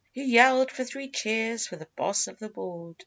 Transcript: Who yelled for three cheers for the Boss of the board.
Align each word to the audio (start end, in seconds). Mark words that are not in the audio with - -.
Who 0.15 0.21
yelled 0.21 0.71
for 0.71 0.83
three 0.83 1.09
cheers 1.11 1.67
for 1.67 1.75
the 1.75 1.87
Boss 1.95 2.25
of 2.25 2.39
the 2.39 2.49
board. 2.49 2.95